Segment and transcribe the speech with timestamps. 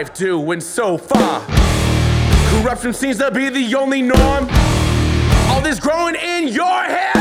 [0.00, 1.44] life doing so far?
[2.48, 4.48] Corruption seems to be the only norm.
[5.50, 7.19] All this growing in your head.